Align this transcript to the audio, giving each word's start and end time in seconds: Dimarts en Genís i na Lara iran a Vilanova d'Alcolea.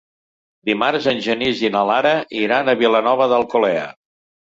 Dimarts 0.69 1.09
en 1.11 1.21
Genís 1.27 1.63
i 1.65 1.71
na 1.77 1.85
Lara 1.91 2.17
iran 2.47 2.75
a 2.75 2.79
Vilanova 2.83 3.33
d'Alcolea. 3.37 3.89